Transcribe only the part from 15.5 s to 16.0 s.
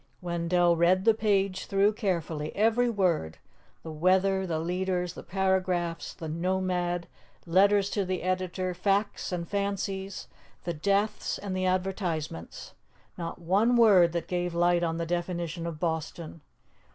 of